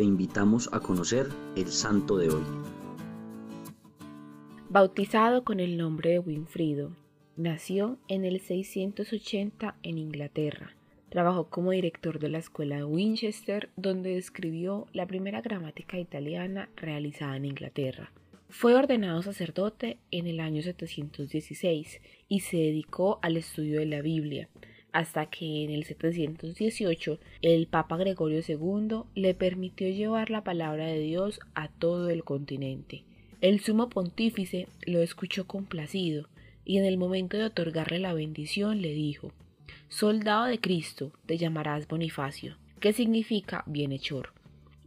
te 0.00 0.04
invitamos 0.04 0.70
a 0.72 0.80
conocer 0.80 1.28
el 1.56 1.66
santo 1.66 2.16
de 2.16 2.30
hoy. 2.30 2.42
Bautizado 4.70 5.44
con 5.44 5.60
el 5.60 5.76
nombre 5.76 6.12
de 6.12 6.18
Winfrido, 6.20 6.96
nació 7.36 7.98
en 8.08 8.24
el 8.24 8.40
680 8.40 9.76
en 9.82 9.98
Inglaterra. 9.98 10.74
Trabajó 11.10 11.50
como 11.50 11.72
director 11.72 12.18
de 12.18 12.30
la 12.30 12.38
escuela 12.38 12.76
de 12.76 12.84
Winchester, 12.84 13.68
donde 13.76 14.16
escribió 14.16 14.86
la 14.94 15.06
primera 15.06 15.42
gramática 15.42 15.98
italiana 15.98 16.70
realizada 16.76 17.36
en 17.36 17.44
Inglaterra. 17.44 18.10
Fue 18.48 18.74
ordenado 18.74 19.20
sacerdote 19.20 19.98
en 20.10 20.26
el 20.26 20.40
año 20.40 20.62
716 20.62 22.00
y 22.26 22.40
se 22.40 22.56
dedicó 22.56 23.18
al 23.20 23.36
estudio 23.36 23.80
de 23.80 23.84
la 23.84 24.00
Biblia, 24.00 24.48
hasta 24.92 25.26
que 25.26 25.64
en 25.64 25.70
el 25.70 25.84
718 25.84 27.18
el 27.42 27.66
Papa 27.66 27.96
Gregorio 27.96 28.40
II 28.46 29.02
le 29.14 29.34
permitió 29.34 29.88
llevar 29.88 30.30
la 30.30 30.44
palabra 30.44 30.86
de 30.86 30.98
Dios 31.00 31.40
a 31.54 31.68
todo 31.68 32.10
el 32.10 32.24
continente. 32.24 33.04
El 33.40 33.60
sumo 33.60 33.88
pontífice 33.88 34.68
lo 34.86 35.00
escuchó 35.00 35.46
complacido 35.46 36.28
y 36.64 36.78
en 36.78 36.84
el 36.84 36.98
momento 36.98 37.36
de 37.36 37.44
otorgarle 37.44 37.98
la 37.98 38.12
bendición 38.12 38.82
le 38.82 38.92
dijo 38.92 39.32
Soldado 39.88 40.44
de 40.44 40.60
Cristo 40.60 41.12
te 41.26 41.38
llamarás 41.38 41.88
Bonifacio, 41.88 42.56
que 42.80 42.92
significa 42.92 43.64
bienhechor. 43.66 44.32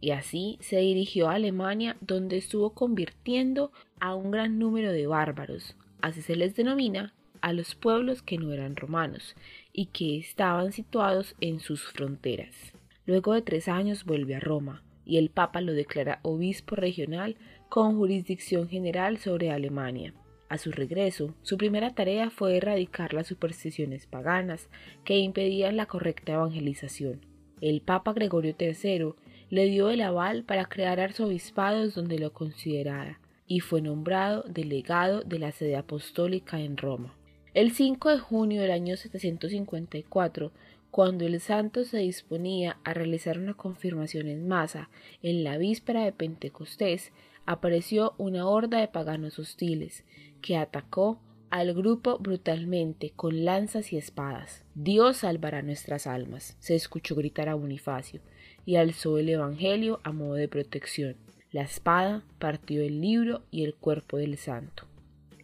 Y 0.00 0.10
así 0.10 0.58
se 0.60 0.78
dirigió 0.78 1.28
a 1.28 1.34
Alemania 1.34 1.96
donde 2.00 2.36
estuvo 2.36 2.70
convirtiendo 2.74 3.72
a 4.00 4.14
un 4.14 4.30
gran 4.30 4.58
número 4.58 4.92
de 4.92 5.06
bárbaros, 5.06 5.76
así 6.00 6.22
se 6.22 6.36
les 6.36 6.54
denomina 6.54 7.14
a 7.44 7.52
los 7.52 7.74
pueblos 7.74 8.22
que 8.22 8.38
no 8.38 8.52
eran 8.52 8.74
romanos 8.74 9.36
y 9.70 9.86
que 9.86 10.16
estaban 10.16 10.72
situados 10.72 11.34
en 11.42 11.60
sus 11.60 11.82
fronteras. 11.82 12.72
Luego 13.04 13.34
de 13.34 13.42
tres 13.42 13.68
años 13.68 14.06
vuelve 14.06 14.34
a 14.34 14.40
Roma 14.40 14.82
y 15.04 15.18
el 15.18 15.28
Papa 15.28 15.60
lo 15.60 15.74
declara 15.74 16.20
obispo 16.22 16.74
regional 16.74 17.36
con 17.68 17.98
jurisdicción 17.98 18.66
general 18.70 19.18
sobre 19.18 19.50
Alemania. 19.50 20.14
A 20.48 20.56
su 20.56 20.72
regreso, 20.72 21.34
su 21.42 21.58
primera 21.58 21.94
tarea 21.94 22.30
fue 22.30 22.56
erradicar 22.56 23.12
las 23.12 23.26
supersticiones 23.26 24.06
paganas 24.06 24.70
que 25.04 25.18
impedían 25.18 25.76
la 25.76 25.84
correcta 25.84 26.32
evangelización. 26.32 27.26
El 27.60 27.82
Papa 27.82 28.14
Gregorio 28.14 28.56
III 28.58 29.12
le 29.50 29.66
dio 29.66 29.90
el 29.90 30.00
aval 30.00 30.44
para 30.44 30.64
crear 30.64 30.98
arzobispados 30.98 31.94
donde 31.94 32.18
lo 32.18 32.32
considerara 32.32 33.20
y 33.46 33.60
fue 33.60 33.82
nombrado 33.82 34.44
delegado 34.48 35.20
de 35.20 35.38
la 35.38 35.52
sede 35.52 35.76
apostólica 35.76 36.58
en 36.58 36.78
Roma. 36.78 37.14
El 37.54 37.70
5 37.70 38.10
de 38.10 38.18
junio 38.18 38.62
del 38.62 38.72
año 38.72 38.96
754, 38.96 40.50
cuando 40.90 41.24
el 41.24 41.38
santo 41.38 41.84
se 41.84 41.98
disponía 41.98 42.78
a 42.82 42.94
realizar 42.94 43.38
una 43.38 43.54
confirmación 43.54 44.26
en 44.26 44.48
masa 44.48 44.90
en 45.22 45.44
la 45.44 45.56
víspera 45.56 46.04
de 46.04 46.10
Pentecostés, 46.10 47.12
apareció 47.46 48.14
una 48.18 48.48
horda 48.48 48.80
de 48.80 48.88
paganos 48.88 49.38
hostiles 49.38 50.02
que 50.42 50.56
atacó 50.56 51.20
al 51.48 51.74
grupo 51.74 52.18
brutalmente 52.18 53.12
con 53.14 53.44
lanzas 53.44 53.92
y 53.92 53.98
espadas. 53.98 54.64
Dios 54.74 55.18
salvará 55.18 55.62
nuestras 55.62 56.08
almas, 56.08 56.56
se 56.58 56.74
escuchó 56.74 57.14
gritar 57.14 57.48
a 57.48 57.54
Bonifacio, 57.54 58.20
y 58.66 58.74
alzó 58.74 59.16
el 59.16 59.28
Evangelio 59.28 60.00
a 60.02 60.10
modo 60.10 60.34
de 60.34 60.48
protección. 60.48 61.14
La 61.52 61.62
espada 61.62 62.24
partió 62.40 62.82
el 62.82 63.00
libro 63.00 63.44
y 63.52 63.62
el 63.62 63.76
cuerpo 63.76 64.16
del 64.16 64.38
santo. 64.38 64.88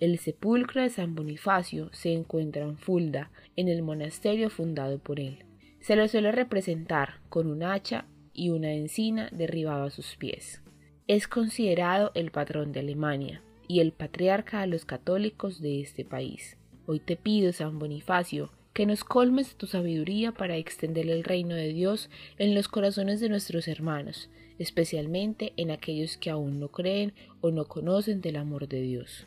El 0.00 0.18
sepulcro 0.18 0.80
de 0.80 0.88
San 0.88 1.14
Bonifacio 1.14 1.90
se 1.92 2.14
encuentra 2.14 2.62
en 2.62 2.78
Fulda, 2.78 3.30
en 3.56 3.68
el 3.68 3.82
monasterio 3.82 4.48
fundado 4.48 4.98
por 4.98 5.20
él. 5.20 5.44
Se 5.80 5.94
lo 5.94 6.08
suele 6.08 6.32
representar 6.32 7.20
con 7.28 7.46
un 7.46 7.62
hacha 7.62 8.06
y 8.32 8.48
una 8.48 8.72
encina 8.72 9.28
derribada 9.30 9.84
a 9.84 9.90
sus 9.90 10.16
pies. 10.16 10.62
Es 11.06 11.28
considerado 11.28 12.12
el 12.14 12.30
patrón 12.30 12.72
de 12.72 12.80
Alemania 12.80 13.42
y 13.68 13.80
el 13.80 13.92
patriarca 13.92 14.62
de 14.62 14.68
los 14.68 14.86
católicos 14.86 15.60
de 15.60 15.82
este 15.82 16.06
país. 16.06 16.56
Hoy 16.86 17.00
te 17.00 17.16
pido, 17.16 17.52
San 17.52 17.78
Bonifacio, 17.78 18.50
que 18.72 18.86
nos 18.86 19.04
colmes 19.04 19.56
tu 19.56 19.66
sabiduría 19.66 20.32
para 20.32 20.56
extender 20.56 21.10
el 21.10 21.24
reino 21.24 21.54
de 21.54 21.74
Dios 21.74 22.08
en 22.38 22.54
los 22.54 22.68
corazones 22.68 23.20
de 23.20 23.28
nuestros 23.28 23.68
hermanos, 23.68 24.30
especialmente 24.58 25.52
en 25.58 25.70
aquellos 25.70 26.16
que 26.16 26.30
aún 26.30 26.58
no 26.58 26.68
creen 26.68 27.12
o 27.42 27.50
no 27.50 27.66
conocen 27.66 28.22
del 28.22 28.36
amor 28.36 28.66
de 28.66 28.80
Dios. 28.80 29.26